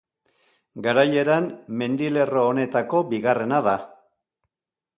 [0.85, 1.49] Garaieran,
[1.81, 3.77] mendilerro honetako bigarrena da.